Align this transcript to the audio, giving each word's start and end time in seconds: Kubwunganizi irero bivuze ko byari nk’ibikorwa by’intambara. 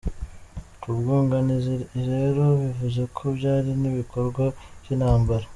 Kubwunganizi 0.81 1.75
irero 1.99 2.45
bivuze 2.61 3.01
ko 3.15 3.23
byari 3.37 3.69
nk’ibikorwa 3.79 4.43
by’intambara. 4.81 5.45